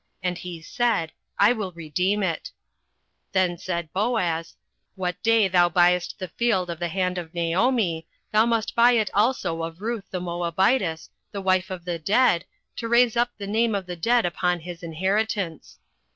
[0.23, 2.45] And he said, I will redeem it.
[3.27, 4.55] 08:004:005 Then said Boaz,
[4.95, 9.11] What day thou buyest the field of the hand of Naomi, thou must buy it
[9.13, 12.45] also of Ruth the Moabitess, the wife of the dead,
[12.77, 15.77] to raise up the name of the dead upon his inheritance.